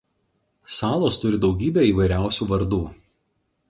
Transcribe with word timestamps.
Salos 0.77 1.19
turi 1.25 1.41
daugybę 1.45 1.87
įvairiausių 1.93 2.53
vardų. 2.55 2.85